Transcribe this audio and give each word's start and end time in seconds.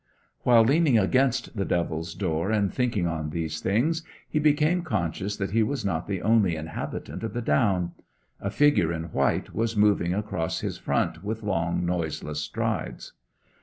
While 0.41 0.63
leaning 0.63 0.97
against 0.97 1.55
the 1.55 1.63
Devil's 1.63 2.15
Door 2.15 2.49
and 2.53 2.73
thinking 2.73 3.05
on 3.05 3.29
these 3.29 3.59
things, 3.59 4.01
he 4.27 4.39
became 4.39 4.81
conscious 4.81 5.37
that 5.37 5.51
he 5.51 5.61
was 5.61 5.85
not 5.85 6.07
the 6.07 6.23
only 6.23 6.55
inhabitant 6.55 7.21
of 7.23 7.33
the 7.33 7.41
down. 7.43 7.91
A 8.39 8.49
figure 8.49 8.91
in 8.91 9.11
white 9.13 9.53
was 9.53 9.77
moving 9.77 10.11
across 10.15 10.61
his 10.61 10.79
front 10.79 11.23
with 11.23 11.43
long, 11.43 11.85
noiseless 11.85 12.39
strides. 12.39 13.13